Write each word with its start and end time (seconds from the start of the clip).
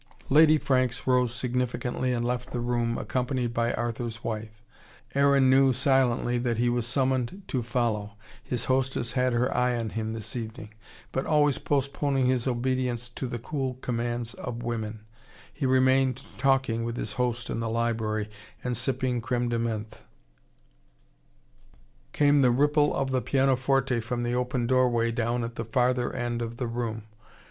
Lady 0.29 0.57
Franks 0.57 1.05
rose 1.05 1.31
significantly 1.31 2.11
and 2.11 2.25
left 2.25 2.49
the 2.51 2.59
room, 2.59 2.97
accompanied 2.97 3.53
by 3.53 3.71
Arthur's 3.75 4.23
wife. 4.23 4.63
Aaron 5.13 5.47
knew, 5.47 5.73
silently, 5.73 6.39
that 6.39 6.57
he 6.57 6.69
was 6.69 6.87
summoned 6.87 7.43
to 7.49 7.61
follow. 7.61 8.13
His 8.43 8.65
hostess 8.65 9.11
had 9.11 9.31
her 9.33 9.55
eye 9.55 9.75
on 9.77 9.91
him 9.91 10.13
this 10.13 10.35
evening. 10.35 10.73
But 11.11 11.27
always 11.27 11.59
postponing 11.59 12.25
his 12.25 12.47
obedience 12.47 13.09
to 13.09 13.27
the 13.27 13.37
cool 13.37 13.75
commands 13.75 14.33
of 14.33 14.63
women, 14.63 15.01
he 15.53 15.67
remained 15.67 16.23
talking 16.39 16.83
with 16.83 16.97
his 16.97 17.13
host 17.13 17.51
in 17.51 17.59
the 17.59 17.69
library, 17.69 18.27
and 18.63 18.75
sipping 18.75 19.21
creme 19.21 19.49
de 19.49 19.59
menthe! 19.59 20.01
Came 22.11 22.41
the 22.41 22.49
ripple 22.49 22.91
of 22.95 23.11
the 23.11 23.21
pianoforte 23.21 23.99
from 23.99 24.23
the 24.23 24.33
open 24.33 24.65
doorway 24.65 25.11
down 25.11 25.43
at 25.43 25.57
the 25.57 25.63
further 25.63 26.11
end 26.11 26.41
of 26.41 26.57
the 26.57 26.65
room. 26.65 27.03